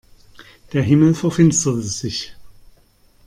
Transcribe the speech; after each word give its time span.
Der 0.73 0.81
Himmel 0.81 1.13
verfinsterte 1.13 1.83
sich. 1.83 2.35